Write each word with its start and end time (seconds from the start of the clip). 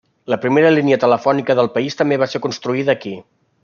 La 0.33 0.37
primera 0.45 0.71
línia 0.75 0.99
telefònica 1.03 1.57
del 1.61 1.71
país 1.77 2.01
també 2.03 2.21
va 2.25 2.33
ser 2.35 2.45
construïda 2.49 2.99
aquí. 3.01 3.19